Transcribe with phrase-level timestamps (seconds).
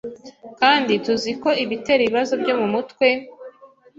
[0.59, 3.07] kandi tuzi ko ibitera ibibazo byo mu mutwe